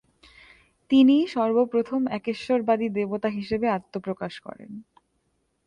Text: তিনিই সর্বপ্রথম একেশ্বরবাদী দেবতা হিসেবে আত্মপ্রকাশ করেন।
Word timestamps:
তিনিই 0.91 1.25
সর্বপ্রথম 1.27 2.01
একেশ্বরবাদী 2.09 2.87
দেবতা 2.89 3.29
হিসেবে 3.29 3.67
আত্মপ্রকাশ 3.69 4.33
করেন। 4.39 4.71